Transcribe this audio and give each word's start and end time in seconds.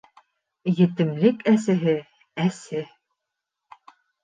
-Етемлек 0.83 1.43
әсеһе 1.51 1.95
әсе. 2.47 2.83